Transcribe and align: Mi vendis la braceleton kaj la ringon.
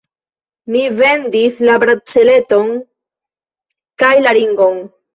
Mi 0.75 0.81
vendis 1.01 1.59
la 1.69 1.77
braceleton 1.85 2.75
kaj 4.05 4.13
la 4.29 4.39
ringon. 4.43 4.87